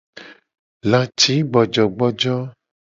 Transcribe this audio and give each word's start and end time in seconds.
Lacigbojogbojo. 0.89 2.35